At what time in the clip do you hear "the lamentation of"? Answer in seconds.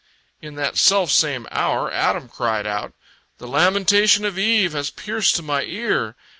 3.37-4.35